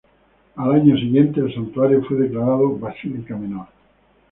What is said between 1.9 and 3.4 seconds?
fue declarado basílica